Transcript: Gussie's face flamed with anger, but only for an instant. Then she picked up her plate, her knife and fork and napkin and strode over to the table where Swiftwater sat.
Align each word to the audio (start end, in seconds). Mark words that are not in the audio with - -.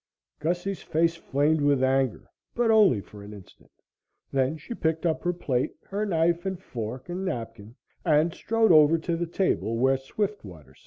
Gussie's 0.39 0.81
face 0.81 1.13
flamed 1.15 1.61
with 1.61 1.83
anger, 1.83 2.27
but 2.55 2.71
only 2.71 3.01
for 3.01 3.21
an 3.21 3.33
instant. 3.35 3.69
Then 4.31 4.57
she 4.57 4.73
picked 4.73 5.05
up 5.05 5.21
her 5.23 5.31
plate, 5.31 5.75
her 5.83 6.07
knife 6.07 6.43
and 6.43 6.59
fork 6.59 7.07
and 7.07 7.23
napkin 7.23 7.75
and 8.03 8.33
strode 8.33 8.71
over 8.71 8.97
to 8.97 9.15
the 9.15 9.27
table 9.27 9.77
where 9.77 9.97
Swiftwater 9.97 10.73
sat. 10.73 10.79